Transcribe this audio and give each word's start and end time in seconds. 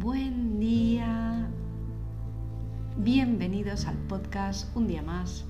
Buen 0.00 0.60
día. 0.60 1.48
Bienvenidos 2.96 3.86
al 3.86 3.96
podcast 3.96 4.74
un 4.76 4.86
día 4.86 5.02
más 5.02 5.44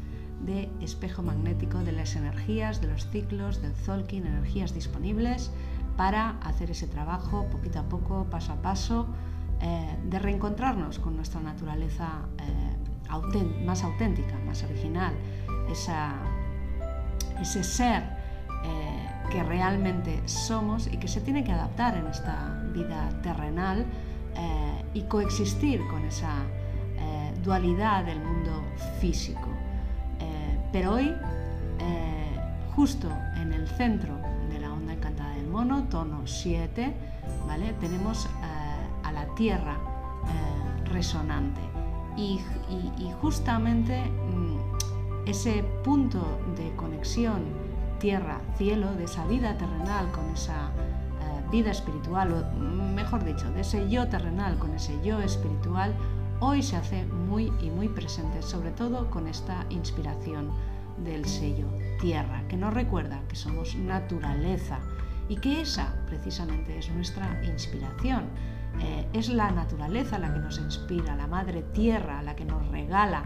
de 0.46 0.70
espejo 0.80 1.22
magnético 1.22 1.79
de 1.79 1.93
las 1.93 2.16
energías, 2.16 2.80
de 2.80 2.88
los 2.88 3.11
ciclos, 3.11 3.61
del 3.61 3.75
Zolkin, 3.75 4.27
energías 4.27 4.72
disponibles 4.72 5.50
para 5.98 6.38
hacer 6.41 6.70
ese 6.70 6.86
trabajo 6.86 7.46
poquito 7.50 7.80
a 7.80 7.82
poco, 7.82 8.24
paso 8.30 8.54
a 8.54 8.56
paso, 8.62 9.06
eh, 9.61 9.98
de 10.08 10.18
reencontrarnos 10.18 10.98
con 10.98 11.14
nuestra 11.16 11.42
naturaleza 11.42 12.22
eh, 12.38 12.76
más 13.64 13.84
auténtica, 13.84 14.38
más 14.46 14.62
original, 14.62 15.12
ese 15.68 17.62
ser 17.62 18.23
eh, 18.64 19.08
que 19.30 19.42
realmente 19.42 20.26
somos 20.26 20.86
y 20.86 20.96
que 20.96 21.08
se 21.08 21.20
tiene 21.20 21.45
que 21.45 21.52
adaptar 21.52 21.96
en 21.96 22.06
esta 22.06 22.62
vida 22.72 23.10
terrenal 23.22 23.86
y 24.92 25.02
coexistir 25.02 25.80
con 25.88 26.05
esa 26.05 26.42
dualidad 27.45 28.05
del 28.05 28.20
mundo 28.20 28.64
físico. 29.00 29.48
pero 30.72 30.95
hoy, 30.95 31.14
justo 32.74 33.08
en 33.36 33.52
el 33.52 33.69
centro 33.69 34.16
de 34.50 34.58
la 34.58 34.72
onda 34.72 34.92
encantada 34.92 35.34
del 35.34 35.46
mono, 35.46 35.84
tono 35.84 36.27
7, 36.27 36.92
¿vale? 37.46 37.74
tenemos 37.80 38.28
la 39.14 39.27
tierra 39.34 39.74
eh, 39.74 40.88
resonante. 40.91 41.60
Y, 42.16 42.41
justamente 43.20 44.05
mm, 44.05 45.27
ese 45.27 45.64
punto 45.83 46.20
de 46.56 46.70
conexión 46.77 47.42
tierra-cielo, 48.04 48.92
de 48.96 49.04
esa 49.04 49.26
vida 49.28 49.56
terrenal 49.56 50.12
con 50.12 50.28
esa 50.28 50.68
eh, 50.68 51.50
vida 51.50 51.70
espiritual, 51.70 52.34
o 52.34 52.60
mejor 52.60 53.24
dicho, 53.24 53.50
de 53.52 53.62
ese 53.62 53.88
yo 53.88 54.06
terrenal 54.08 54.58
con 54.58 54.74
ese 54.74 54.92
yo 55.02 55.22
espiritual, 55.22 55.94
hoy 56.38 56.62
se 56.62 56.77
hace 56.77 57.06
muy 57.06 57.50
y 57.62 57.70
muy 57.70 57.88
presente, 57.88 58.42
sobre 58.42 58.72
todo 58.72 59.08
con 59.08 59.27
esta 59.27 59.64
inspiración 59.70 60.50
del 60.98 61.24
sello 61.24 61.66
tierra, 61.98 62.46
que 62.46 62.58
nos 62.58 62.74
recuerda 62.74 63.22
que 63.27 63.36
somos 63.36 63.74
naturaleza 63.74 64.80
y 65.30 65.36
que 65.36 65.62
esa 65.62 65.94
precisamente 66.06 66.77
es 66.77 66.91
nuestra 66.91 67.42
inspiración. 67.46 68.24
Eh, 68.80 69.08
es 69.14 69.30
la 69.30 69.50
naturaleza 69.50 70.18
la 70.18 70.30
que 70.34 70.41
nos 70.41 70.58
inspira, 70.58 71.16
la 71.16 71.27
madre 71.27 71.62
tierra 71.72 72.20
la 72.20 72.36
que 72.36 72.44
nos 72.44 72.68
regala 72.68 73.24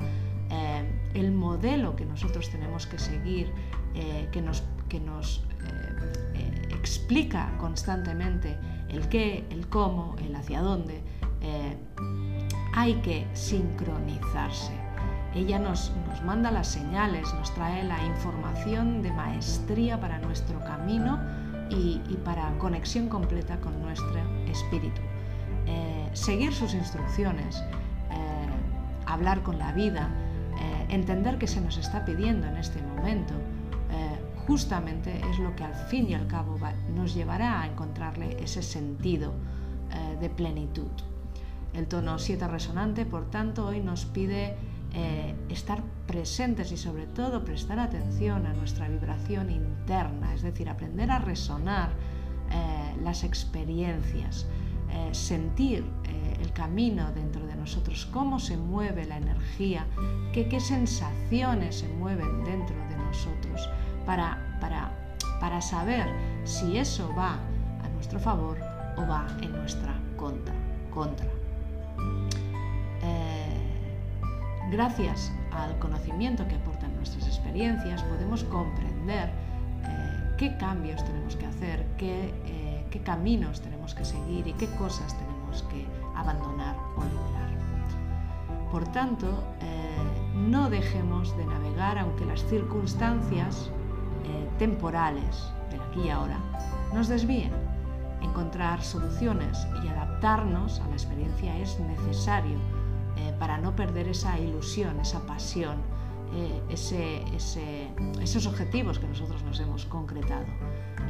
eh, 0.50 1.10
el 1.14 1.32
modelo 1.32 1.96
que 1.96 2.04
nosotros 2.04 2.48
tenemos 2.50 2.86
que 2.86 2.98
seguir, 2.98 3.52
eh, 3.94 4.28
que 4.32 4.42
nos, 4.42 4.64
que 4.88 5.00
nos 5.00 5.44
explica 6.70 7.52
constantemente 7.58 8.56
el 8.88 9.08
qué, 9.08 9.44
el 9.50 9.66
cómo, 9.68 10.14
el 10.24 10.34
hacia 10.34 10.62
dónde. 10.62 11.02
hay 12.74 12.94
que 12.96 13.26
sincronizarse. 13.34 14.72
Ella 15.34 15.58
nos, 15.58 15.92
nos 16.08 16.22
manda 16.22 16.50
las 16.50 16.68
señales, 16.68 17.32
nos 17.34 17.52
trae 17.54 17.84
la 17.84 18.02
información 18.06 19.02
de 19.02 19.12
maestría 19.12 20.00
para 20.00 20.18
nuestro 20.18 20.58
camino 20.60 21.18
y, 21.70 21.98
para 22.24 22.56
conexión 22.58 23.08
completa 23.08 23.60
con 23.60 23.80
nuestro 23.82 24.20
espíritu. 24.46 25.00
Eh, 25.66 26.08
seguir 26.12 26.52
sus 26.52 26.74
instrucciones, 26.74 27.56
eh, 28.10 28.48
hablar 29.06 29.42
con 29.42 29.58
la 29.58 29.72
vida, 29.72 30.08
eh, 30.60 30.86
entender 30.88 31.38
qué 31.38 31.46
se 31.46 31.60
nos 31.60 31.76
está 31.76 32.04
pidiendo 32.04 32.46
en 32.46 32.56
este 32.56 32.80
momento, 32.82 33.34
justamente 34.48 35.20
es 35.30 35.38
lo 35.38 35.54
que 35.54 35.62
al 35.62 35.74
fin 35.74 36.08
y 36.08 36.14
al 36.14 36.26
cabo 36.26 36.58
nos 36.96 37.14
llevará 37.14 37.60
a 37.60 37.66
encontrarle 37.66 38.42
ese 38.42 38.62
sentido 38.62 39.32
de 40.20 40.28
plenitud. 40.30 40.90
El 41.74 41.86
tono 41.86 42.18
7 42.18 42.48
resonante, 42.48 43.06
por 43.06 43.30
tanto, 43.30 43.66
hoy 43.66 43.80
nos 43.80 44.06
pide 44.06 44.56
estar 45.48 45.82
presentes 46.06 46.72
y 46.72 46.76
sobre 46.76 47.06
todo 47.06 47.44
prestar 47.44 47.78
atención 47.78 48.46
a 48.46 48.54
nuestra 48.54 48.88
vibración 48.88 49.50
interna, 49.50 50.34
es 50.34 50.42
decir, 50.42 50.68
aprender 50.68 51.10
a 51.10 51.18
resonar 51.18 51.90
las 53.02 53.24
experiencias, 53.24 54.46
eh, 54.90 55.10
sentir 55.12 55.84
eh, 56.04 56.36
el 56.40 56.52
camino 56.52 57.12
dentro 57.12 57.46
de 57.46 57.54
nosotros, 57.56 58.06
cómo 58.06 58.38
se 58.38 58.56
mueve 58.56 59.04
la 59.04 59.18
energía, 59.18 59.86
qué 60.32 60.60
sensaciones 60.60 61.80
se 61.80 61.88
mueven 61.88 62.44
dentro 62.44 62.76
de 62.88 62.96
nosotros, 62.96 63.68
para, 64.08 64.38
para, 64.58 64.90
para 65.38 65.60
saber 65.60 66.06
si 66.44 66.78
eso 66.78 67.14
va 67.14 67.34
a 67.84 67.88
nuestro 67.90 68.18
favor 68.18 68.56
o 68.96 69.06
va 69.06 69.26
en 69.42 69.52
nuestra 69.52 69.94
contra. 70.16 70.54
Eh, 73.02 73.90
gracias 74.70 75.30
al 75.52 75.78
conocimiento 75.78 76.48
que 76.48 76.54
aportan 76.54 76.96
nuestras 76.96 77.26
experiencias, 77.26 78.02
podemos 78.04 78.44
comprender 78.44 79.28
qué 80.38 80.56
cambios 80.56 81.04
tenemos 81.04 81.36
que 81.36 81.44
hacer, 81.44 81.84
qué 81.98 82.32
qué 82.90 83.00
caminos 83.00 83.60
tenemos 83.60 83.94
que 83.94 84.04
seguir 84.04 84.46
y 84.46 84.52
qué 84.54 84.66
cosas 84.76 85.14
tenemos 85.18 85.62
que 85.64 85.86
abandonar 86.16 86.76
o 86.96 87.04
liberar. 87.04 87.50
Por 88.70 88.84
tanto, 88.88 89.26
eh, 89.60 89.96
no 90.34 90.70
dejemos 90.70 91.36
de 91.36 91.44
navegar 91.46 91.98
aunque 91.98 92.24
las 92.24 92.44
circunstancias 92.44 93.70
eh, 94.28 94.48
temporales 94.58 95.52
del 95.70 95.80
aquí 95.80 96.00
y 96.06 96.10
ahora 96.10 96.38
nos 96.92 97.08
desvíen. 97.08 97.52
Encontrar 98.22 98.82
soluciones 98.82 99.66
y 99.84 99.88
adaptarnos 99.88 100.80
a 100.80 100.88
la 100.88 100.94
experiencia 100.94 101.56
es 101.58 101.78
necesario 101.80 102.58
eh, 103.16 103.32
para 103.38 103.58
no 103.58 103.74
perder 103.76 104.08
esa 104.08 104.38
ilusión, 104.38 104.98
esa 105.00 105.24
pasión, 105.26 105.76
esos 108.20 108.46
objetivos 108.46 108.98
que 108.98 109.06
nosotros 109.06 109.42
nos 109.44 109.60
hemos 109.60 109.86
concretado 109.86 110.44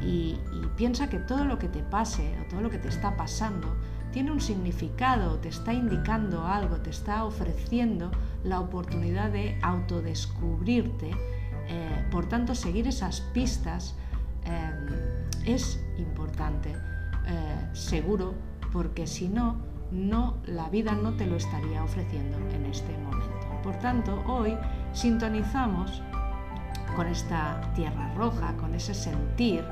y, 0.03 0.39
piensa 0.77 1.09
que 1.09 1.19
todo 1.19 1.45
lo 1.45 1.59
que 1.59 1.69
te 1.69 1.83
pase 1.83 2.39
o 2.41 2.49
todo 2.49 2.61
lo 2.61 2.71
que 2.71 2.79
te 2.79 2.89
está 2.89 3.17
pasando 3.17 3.67
tiene 4.13 4.31
un 4.31 4.41
significado, 4.41 5.39
te 5.39 5.49
está 5.49 5.73
indicando 5.73 6.47
algo, 6.47 6.77
te 6.77 6.91
está 6.91 7.25
ofreciendo 7.25 8.11
la 8.45 8.61
oportunidad 8.61 9.31
de 9.31 9.59
autodescubrirte. 9.61 11.11
Eh, 11.69 12.05
por 12.11 12.27
tanto, 12.27 12.55
seguir 12.55 12.89
esas 12.89 13.21
pistas 13.21 13.95
eh, 14.45 14.71
es 15.45 15.79
importante, 15.99 16.75
eh, 17.27 17.69
seguro, 17.75 18.35
porque 18.73 19.07
si 19.07 19.29
no, 19.29 19.57
no, 19.91 20.37
la 20.47 20.71
vida 20.71 20.93
no 20.93 21.13
te 21.13 21.27
lo 21.27 21.37
estaría 21.37 21.85
ofreciendo 21.85 22.39
en 22.55 22.67
este 22.67 22.97
momento. 22.99 23.47
Por 23.63 23.77
tanto, 23.77 24.23
hoy 24.27 24.57
sintonizamos 24.93 26.03
con 26.97 27.07
esta 27.07 27.61
tierra 27.75 28.13
roja, 28.15 28.57
con 28.57 28.75
ese 28.75 28.95
sentir, 28.95 29.65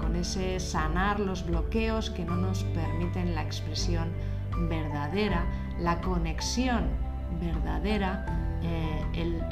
con 0.00 0.16
ese 0.16 0.60
sanar 0.60 1.20
los 1.20 1.44
bloqueos 1.44 2.10
que 2.10 2.24
no 2.24 2.36
nos 2.36 2.64
permiten 2.64 3.34
la 3.34 3.42
expresión 3.42 4.08
verdadera, 4.68 5.44
la 5.80 6.00
conexión 6.00 6.84
verdadera, 7.40 8.24
el, 9.14 9.42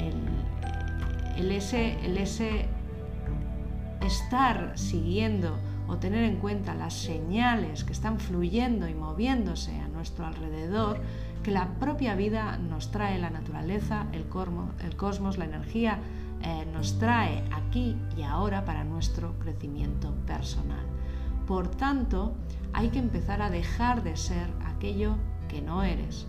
ese, 1.51 1.97
el 2.05 2.17
ese 2.17 2.67
estar 4.01 4.77
siguiendo 4.77 5.57
o 5.87 5.97
tener 5.97 6.23
en 6.23 6.37
cuenta 6.37 6.75
las 6.75 6.93
señales 6.93 7.83
que 7.83 7.93
están 7.93 8.19
fluyendo 8.19 8.87
y 8.87 8.93
moviéndose 8.93 9.79
a 9.79 9.87
nuestro 9.87 10.25
alrededor, 10.25 11.01
que 11.43 11.51
la 11.51 11.75
propia 11.79 12.15
vida 12.15 12.57
nos 12.57 12.91
trae 12.91 13.17
la 13.19 13.29
naturaleza, 13.29 14.07
el, 14.11 14.25
el 14.83 14.95
cosmos, 14.97 15.37
la 15.37 15.45
energía 15.45 15.99
eh, 16.41 16.65
nos 16.71 16.99
trae 16.99 17.43
aquí 17.51 17.95
y 18.17 18.23
ahora 18.23 18.65
para 18.65 18.83
nuestro 18.83 19.39
crecimiento 19.39 20.13
personal. 20.25 20.85
Por 21.47 21.69
tanto, 21.69 22.35
hay 22.73 22.89
que 22.89 22.99
empezar 22.99 23.41
a 23.41 23.49
dejar 23.49 24.03
de 24.03 24.17
ser 24.17 24.49
aquello 24.65 25.15
que 25.47 25.61
no 25.61 25.83
eres. 25.83 26.27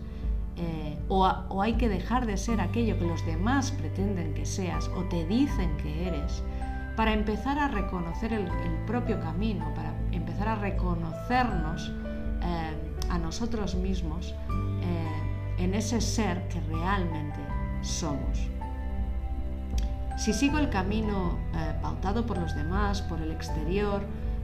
Eh, 0.61 0.97
o, 1.07 1.61
hay 1.61 1.73
que 1.73 1.87
dejar 1.87 2.25
de 2.25 2.35
ser 2.35 2.59
aquello 2.59 2.99
que 2.99 3.05
los 3.05 3.25
demás 3.25 3.71
pretenden 3.71 4.33
que 4.33 4.45
seas 4.45 4.89
o 4.89 5.03
te 5.05 5.25
dicen 5.25 5.75
que 5.77 6.07
eres, 6.07 6.43
para 6.97 7.13
empezar 7.13 7.57
a 7.57 7.69
reconocer 7.69 8.33
el, 8.33 8.45
propio 8.85 9.19
camino, 9.21 9.73
para 9.73 9.93
empezar 10.11 10.49
a 10.49 10.55
reconocernos 10.55 11.93
eh, 12.41 12.73
a 13.09 13.17
nosotros 13.17 13.75
mismos 13.75 14.35
en 15.57 15.73
ese 15.73 15.99
ser 15.99 16.47
que 16.47 16.59
realmente 16.61 17.39
somos. 17.81 18.49
Si 20.19 20.33
sigo 20.33 20.57
el 20.57 20.69
camino 20.69 21.37
eh, 21.53 21.73
pautado 21.81 22.25
por 22.25 22.37
los 22.37 22.53
demás, 22.53 23.01
por 23.01 23.21
el 23.21 23.31
exterior, 23.31 24.01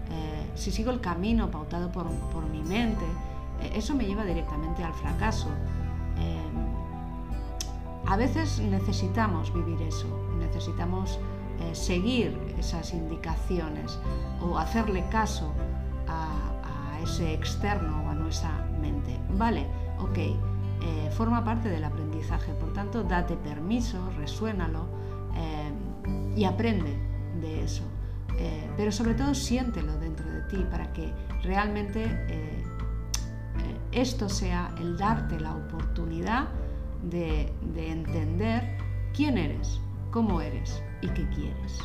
eh, 0.09 0.51
si 0.55 0.71
sigo 0.71 0.89
el 0.89 1.01
camino 1.01 1.51
pautado 1.51 1.91
por, 1.91 2.05
mi 2.49 2.61
mente, 2.61 3.03
eh, 3.61 3.71
eso 3.75 3.93
me 3.93 4.05
lleva 4.05 4.23
directamente 4.23 4.83
al 4.85 4.93
fracaso. 4.93 5.49
A 8.07 8.17
veces 8.17 8.59
necesitamos 8.59 9.53
vivir 9.53 9.81
eso, 9.81 10.07
necesitamos 10.39 11.19
seguir 11.73 12.37
esas 12.57 12.93
indicaciones 12.93 13.99
o 14.41 14.57
hacerle 14.57 15.03
caso 15.09 15.51
a, 16.07 16.99
ese 17.03 17.33
externo 17.33 18.03
o 18.05 18.09
a 18.09 18.15
nuestra 18.15 18.67
mente. 18.81 19.19
Vale, 19.37 19.67
ok, 19.99 20.17
eh, 20.17 21.09
forma 21.11 21.43
parte 21.43 21.69
del 21.69 21.83
aprendizaje, 21.83 22.53
por 22.53 22.73
tanto, 22.73 23.03
date 23.03 23.35
permiso, 23.35 23.97
resuénalo 24.17 24.85
eh, 25.35 25.71
y 26.35 26.45
aprende 26.45 26.97
de 27.41 27.63
eso. 27.63 27.83
Eh, 28.37 28.69
pero 28.75 28.91
sobre 28.91 29.13
todo 29.13 29.33
siéntelo 29.33 29.97
dentro 29.97 30.29
de 30.29 30.41
ti 30.43 30.57
para 30.69 30.91
que 30.91 31.13
realmente 31.43 32.64
esto 33.95 34.29
sea 34.29 34.75
el 34.79 34.97
darte 34.97 35.39
la 35.39 35.55
oportunidad 35.55 36.49
de 37.03 37.51
entender 37.75 38.77
quién 39.13 39.37
eres, 39.37 39.79
cómo 40.11 40.41
eres 40.41 40.83
y 41.01 41.07
qué 41.09 41.27
quieres. 41.29 41.79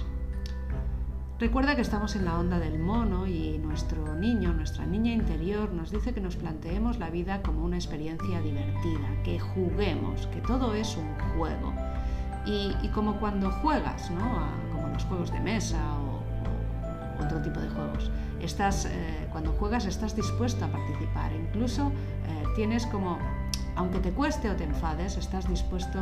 Recuerda 1.41 1.75
que 1.75 1.81
estamos 1.81 2.17
en 2.17 2.27
la 2.27 2.39
onda 2.39 2.59
del 2.59 2.79
mono 2.79 3.27
y 3.27 3.57
nuestro 3.57 4.15
niño, 4.15 4.53
nuestra 4.53 4.85
niña 4.85 5.15
interior 5.15 5.73
nos 5.73 5.91
dice 5.91 6.13
que 6.13 6.21
nos 6.21 6.37
planteemos 6.37 6.99
la 6.99 7.09
vida 7.09 7.41
como 7.41 7.65
una 7.65 7.77
experiencia 7.77 8.43
divertida, 8.43 9.23
que 9.25 9.41
juguemos, 9.41 10.27
que 10.27 10.43
todo 10.43 10.75
es 10.75 10.99
un 10.99 11.15
juego. 11.39 11.73
Y, 12.45 12.89
como 12.89 13.19
cuando 13.19 13.51
juegas, 13.51 14.11
¿no? 14.11 14.49
como 14.71 14.89
los 14.89 15.03
juegos 15.05 15.33
de 15.33 15.41
mesa 15.41 15.79
otro 17.21 17.41
tipo 17.41 17.61
de 17.61 17.69
juegos, 17.69 18.11
estás, 18.41 18.87
eh, 18.87 19.29
cuando 19.33 19.53
juegas 19.53 19.87
estás 19.87 20.17
dispuesto 20.17 20.65
a 20.65 20.69
participar, 20.69 21.33
incluso 21.33 21.89
eh, 22.27 22.45
tienes 22.57 22.87
como 22.87 23.19
aunque 23.77 24.01
te 24.01 24.11
cueste 24.11 24.51
o 24.51 24.57
te 24.57 24.65
enfades, 24.65 25.17
estás 25.17 25.49
dispuesto 25.49 25.99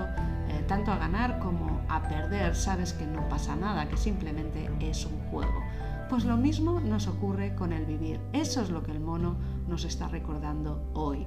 eh, 0.48 0.64
tanto 0.66 0.90
a 0.90 0.96
ganar 0.96 1.38
como 1.38 1.82
a 1.88 2.02
perder, 2.02 2.56
sabes 2.56 2.92
que 2.92 3.06
no 3.06 3.28
pasa 3.28 3.54
nada, 3.54 3.88
que 3.88 3.96
simplemente 3.96 4.68
es 4.80 5.04
un 5.04 5.18
juego. 5.30 5.62
Pues 6.08 6.24
lo 6.24 6.36
mismo 6.36 6.80
nos 6.80 7.06
ocurre 7.06 7.54
con 7.54 7.72
el 7.72 7.84
vivir. 7.84 8.20
Eso 8.32 8.62
es 8.62 8.70
lo 8.70 8.82
que 8.82 8.90
el 8.90 9.00
mono 9.00 9.36
nos 9.68 9.84
está 9.84 10.08
recordando 10.08 10.90
hoy. 10.94 11.26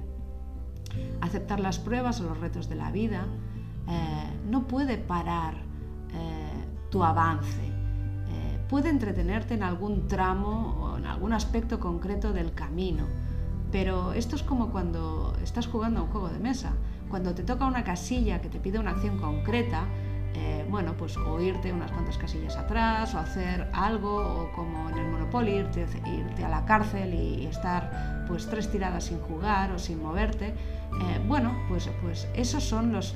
Aceptar 1.20 1.60
las 1.60 1.78
pruebas 1.78 2.20
o 2.20 2.24
los 2.24 2.38
retos 2.38 2.68
de 2.68 2.74
la 2.74 2.90
vida 2.90 3.26
no 4.50 4.66
puede 4.66 4.98
parar 4.98 5.54
tu 6.90 7.02
avance. 7.02 7.71
Puede 8.72 8.88
entretenerte 8.88 9.52
en 9.52 9.62
algún 9.62 10.08
tramo 10.08 10.78
o 10.80 10.96
en 10.96 11.04
algún 11.04 11.34
aspecto 11.34 11.78
concreto 11.78 12.32
del 12.32 12.54
camino 12.54 13.04
pero 13.72 14.12
esto 14.12 14.36
es 14.36 14.42
como 14.42 14.70
cuando 14.70 15.34
estás 15.42 15.66
jugando 15.66 16.00
a 16.00 16.02
un 16.04 16.10
juego 16.10 16.28
de 16.28 16.38
mesa. 16.38 16.74
Cuando 17.08 17.34
te 17.34 17.42
toca 17.42 17.64
una 17.64 17.82
casilla 17.82 18.40
que 18.42 18.50
te 18.50 18.60
pide 18.60 18.78
una 18.78 18.90
acción 18.90 19.18
concreta, 19.18 19.86
eh, 20.34 20.64
bueno, 20.70 20.94
pues 20.98 21.16
o 21.16 21.40
irte 21.40 21.72
unas 21.72 21.90
cuantas 21.90 22.16
casillas 22.18 22.56
atrás, 22.56 23.14
o 23.14 23.18
hacer 23.18 23.68
algo, 23.72 24.14
o 24.16 24.52
como 24.52 24.90
en 24.90 24.98
el 24.98 25.06
Monopoly, 25.10 25.52
irte, 25.52 25.86
irte 26.06 26.44
a 26.44 26.48
la 26.48 26.64
cárcel 26.64 27.14
y, 27.14 27.46
estar 27.46 28.24
pues 28.28 28.46
tres 28.46 28.70
tiradas 28.70 29.04
sin 29.04 29.20
jugar 29.20 29.72
o 29.72 29.78
sin 29.78 30.02
moverte. 30.02 30.48
Eh, 30.48 31.20
bueno, 31.26 31.54
pues, 31.68 31.88
pues 32.02 32.28
esos 32.34 32.62
son 32.62 32.92
los, 32.92 33.14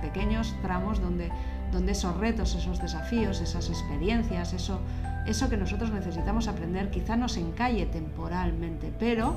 pequeños 0.00 0.54
tramos 0.62 1.00
donde, 1.00 1.30
donde 1.72 1.92
esos 1.92 2.16
retos, 2.16 2.54
esos 2.54 2.80
desafíos, 2.80 3.40
esas 3.40 3.68
experiencias, 3.68 4.52
eso, 4.52 4.80
eso 5.26 5.48
que 5.48 5.56
nosotros 5.56 5.90
necesitamos 5.90 6.48
aprender 6.48 6.90
quizá 6.90 7.16
nos 7.16 7.36
encalle 7.36 7.86
temporalmente, 7.86 8.92
pero 8.98 9.36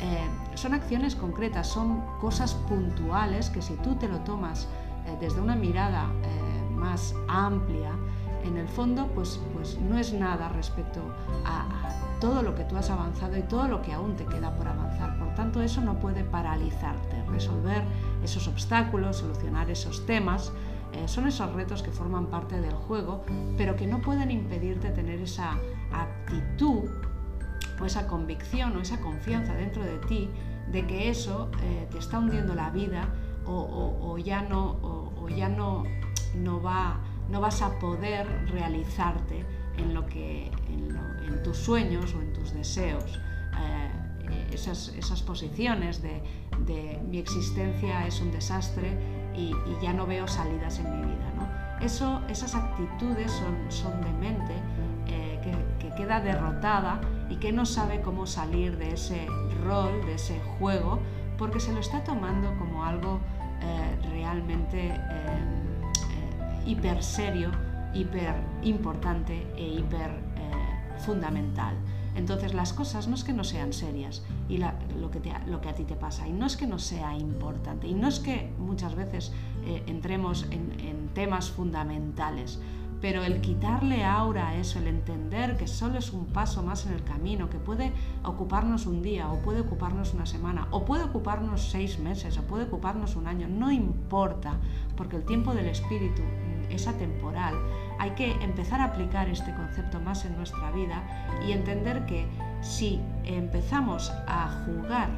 eh, 0.00 0.28
son 0.54 0.74
acciones 0.74 1.14
concretas, 1.14 1.66
son 1.66 2.02
cosas 2.20 2.54
puntuales 2.54 3.50
que 3.50 3.62
si 3.62 3.74
tú 3.76 3.94
te 3.94 4.08
lo 4.08 4.18
tomas 4.20 4.68
eh, 5.06 5.16
desde 5.20 5.40
una 5.40 5.56
mirada 5.56 6.10
eh, 6.22 6.70
más 6.74 7.14
amplia, 7.28 7.92
en 8.44 8.56
el 8.56 8.68
fondo 8.68 9.08
pues, 9.14 9.40
pues 9.54 9.78
no 9.80 9.98
es 9.98 10.12
nada 10.12 10.48
respecto 10.48 11.00
a, 11.44 11.66
todo 12.20 12.42
lo 12.42 12.54
que 12.54 12.64
tú 12.64 12.76
has 12.76 12.90
avanzado 12.90 13.36
y 13.36 13.42
todo 13.42 13.68
lo 13.68 13.82
que 13.82 13.92
aún 13.92 14.16
te 14.16 14.24
queda 14.24 14.54
por 14.54 14.66
avanzar. 14.66 15.18
Por 15.18 15.34
tanto, 15.34 15.62
eso 15.62 15.80
no 15.80 15.94
puede 15.98 16.24
paralizarte. 16.24 17.22
Resolver 17.28 17.82
esos 18.22 18.48
obstáculos, 18.48 19.18
solucionar 19.18 19.70
esos 19.70 20.04
temas, 20.06 20.52
son 21.06 21.26
esos 21.26 21.52
retos 21.54 21.82
que 21.82 21.90
forman 21.90 22.26
parte 22.26 22.60
del 22.60 22.74
juego, 22.74 23.24
pero 23.56 23.76
que 23.76 23.86
no 23.86 24.00
pueden 24.00 24.30
impedirte 24.30 24.90
tener 24.90 25.20
esa 25.20 25.58
actitud 25.92 26.88
o 27.80 27.84
esa 27.84 28.06
convicción 28.06 28.76
o 28.76 28.80
esa 28.80 29.00
confianza 29.00 29.54
dentro 29.54 29.82
de 29.84 29.98
ti 29.98 30.28
de 30.70 30.86
que 30.86 31.08
eso 31.08 31.50
eh, 31.62 31.86
te 31.90 31.98
está 31.98 32.18
hundiendo 32.18 32.54
la 32.54 32.70
vida 32.70 33.08
o, 33.50 34.18
ya, 34.18 34.42
no, 34.42 34.76
ya 35.34 35.48
no, 35.48 35.84
no, 36.36 36.60
va, 36.60 37.00
no 37.30 37.40
vas 37.40 37.62
a 37.62 37.78
poder 37.78 38.26
realizarte 38.50 39.42
en, 39.78 39.94
lo 39.94 40.04
que, 40.04 40.50
en, 40.68 41.42
tus 41.42 41.56
sueños 41.56 42.14
o 42.14 42.20
en 42.20 42.34
tus 42.34 42.52
deseos. 42.52 43.18
Eh, 43.58 44.48
esas, 44.52 44.88
esas, 44.98 45.22
posiciones 45.22 46.02
de, 46.02 46.20
mi 47.08 47.16
existencia 47.16 48.06
es 48.06 48.20
un 48.20 48.32
desastre 48.32 48.98
y, 49.38 49.54
ya 49.82 49.92
no 49.92 50.06
veo 50.06 50.26
salidas 50.26 50.78
en 50.80 50.90
mi 50.90 51.06
vida. 51.06 51.32
¿no? 51.36 51.84
Eso, 51.84 52.22
esas 52.28 52.54
actitudes 52.54 53.30
son, 53.30 53.70
son 53.70 54.00
de 54.00 54.12
mente 54.12 54.54
eh, 55.06 55.40
que, 55.42 55.88
que 55.88 55.94
queda 55.94 56.20
derrotada 56.20 57.00
y 57.30 57.36
que 57.36 57.52
no 57.52 57.64
sabe 57.64 58.00
cómo 58.00 58.26
salir 58.26 58.76
de 58.76 58.94
ese 58.94 59.26
rol, 59.64 60.04
de 60.06 60.14
ese 60.14 60.40
juego, 60.58 61.00
porque 61.36 61.60
se 61.60 61.72
lo 61.72 61.78
está 61.78 62.02
tomando 62.02 62.56
como 62.58 62.84
algo 62.84 63.20
eh, 63.62 64.08
realmente 64.10 64.88
eh, 64.88 66.62
hiper 66.66 67.02
serio, 67.02 67.50
hiper 67.94 68.34
importante 68.62 69.46
e 69.56 69.62
hiper 69.62 70.28
fundamental. 70.98 71.76
Entonces 72.18 72.52
las 72.52 72.72
cosas 72.72 73.06
no 73.06 73.14
es 73.14 73.22
que 73.22 73.32
no 73.32 73.44
sean 73.44 73.72
serias 73.72 74.24
y 74.48 74.58
lo, 74.58 75.10
que 75.12 75.68
a 75.68 75.74
ti 75.74 75.84
te 75.84 75.94
pasa, 75.94 76.26
y 76.26 76.32
no 76.32 76.46
es 76.46 76.56
que 76.56 76.66
no 76.66 76.80
sea 76.80 77.16
importante, 77.16 77.86
y 77.86 77.94
no 77.94 78.08
es 78.08 78.18
que 78.18 78.52
muchas 78.58 78.96
veces 78.96 79.32
entremos 79.86 80.44
en, 80.50 80.80
en 80.80 81.08
temas 81.14 81.50
fundamentales, 81.50 82.58
pero 83.00 83.22
el 83.22 83.40
quitarle 83.40 84.04
aura 84.04 84.48
a 84.48 84.56
eso, 84.56 84.80
el 84.80 84.88
entender 84.88 85.56
que 85.56 85.68
solo 85.68 85.98
es 85.98 86.12
un 86.12 86.26
paso 86.26 86.62
más 86.64 86.86
en 86.86 86.94
el 86.94 87.04
camino, 87.04 87.48
que 87.48 87.58
puede 87.58 87.92
ocuparnos 88.24 88.86
un 88.86 89.02
día, 89.02 89.30
o 89.30 89.38
puede 89.38 89.60
ocuparnos 89.60 90.12
una 90.14 90.26
semana, 90.26 90.66
o 90.72 90.84
puede 90.84 91.04
ocuparnos 91.04 91.70
seis 91.70 92.00
meses, 92.00 92.36
o 92.38 92.42
puede 92.42 92.64
ocuparnos 92.64 93.14
un 93.14 93.28
año, 93.28 93.46
no 93.46 93.70
importa, 93.70 94.56
porque 94.96 95.14
el 95.16 95.24
tiempo 95.24 95.54
del 95.54 95.68
espíritu 95.68 96.22
es 96.68 96.88
atemporal. 96.88 97.54
Hay 97.98 98.10
que 98.12 98.32
empezar 98.42 98.80
a 98.80 98.84
aplicar 98.84 99.28
este 99.28 99.52
concepto 99.54 100.00
más 100.00 100.24
en 100.24 100.36
nuestra 100.36 100.70
vida 100.70 101.02
y 101.46 101.52
entender 101.52 102.06
que 102.06 102.26
si 102.60 103.00
empezamos 103.24 104.12
a 104.26 104.64
jugar 104.64 105.08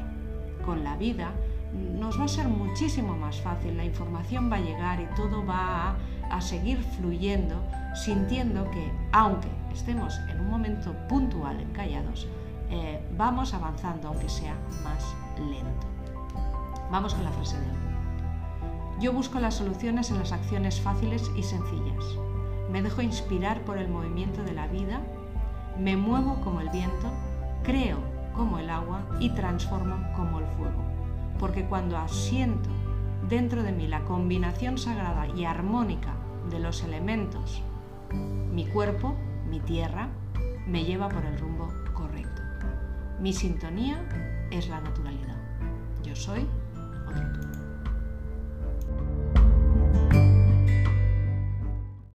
con 0.65 0.83
la 0.83 0.95
vida, 0.97 1.31
nos 1.73 2.19
va 2.19 2.25
a 2.25 2.27
ser 2.27 2.47
muchísimo 2.47 3.15
más 3.15 3.39
fácil, 3.41 3.77
la 3.77 3.85
información 3.85 4.51
va 4.51 4.57
a 4.57 4.61
llegar 4.61 4.99
y 4.99 5.05
todo 5.15 5.45
va 5.45 5.95
a 6.29 6.41
seguir 6.41 6.81
fluyendo, 6.97 7.55
sintiendo 7.93 8.69
que, 8.71 8.91
aunque 9.11 9.47
estemos 9.73 10.19
en 10.29 10.41
un 10.41 10.49
momento 10.49 10.93
puntual 11.07 11.59
encallados, 11.61 12.27
eh, 12.69 12.99
vamos 13.17 13.53
avanzando, 13.53 14.09
aunque 14.09 14.29
sea 14.29 14.55
más 14.83 15.15
lento. 15.37 15.87
Vamos 16.91 17.13
con 17.13 17.23
la 17.23 17.31
frase 17.31 17.57
de 17.59 17.65
hoy. 17.65 17.77
Yo 18.99 19.13
busco 19.13 19.39
las 19.39 19.55
soluciones 19.55 20.11
en 20.11 20.19
las 20.19 20.31
acciones 20.31 20.79
fáciles 20.79 21.31
y 21.35 21.43
sencillas. 21.43 22.03
Me 22.71 22.81
dejo 22.81 23.01
inspirar 23.01 23.61
por 23.61 23.77
el 23.77 23.89
movimiento 23.89 24.43
de 24.43 24.53
la 24.53 24.67
vida, 24.67 25.01
me 25.77 25.97
muevo 25.97 26.39
como 26.41 26.61
el 26.61 26.69
viento, 26.69 27.11
creo 27.63 27.97
como 28.33 28.59
el 28.59 28.69
agua 28.69 29.05
y 29.19 29.29
transformo 29.31 29.97
como 30.15 30.39
el 30.39 30.45
fuego. 30.57 30.83
Porque 31.37 31.65
cuando 31.65 31.97
asiento 31.97 32.69
dentro 33.27 33.63
de 33.63 33.73
mí 33.73 33.87
la 33.87 34.05
combinación 34.05 34.77
sagrada 34.77 35.27
y 35.27 35.43
armónica 35.43 36.13
de 36.49 36.59
los 36.59 36.83
elementos, 36.83 37.61
mi 38.53 38.65
cuerpo, 38.65 39.15
mi 39.49 39.59
tierra, 39.59 40.07
me 40.65 40.85
lleva 40.85 41.09
por 41.09 41.25
el 41.25 41.37
rumbo 41.37 41.67
correcto. 41.93 42.41
Mi 43.19 43.33
sintonía 43.33 44.01
es 44.49 44.69
la 44.69 44.79
naturalidad. 44.79 45.37
Yo 46.03 46.15
soy 46.15 46.47
otro. 47.07 47.50